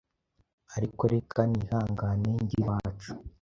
Ariko 0.75 1.03
reka 1.13 1.39
nihangane 1.51 2.31
nge 2.43 2.55
iwacu; 2.61 3.11